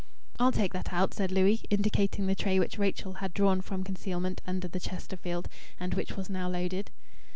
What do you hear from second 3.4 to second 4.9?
from concealment under the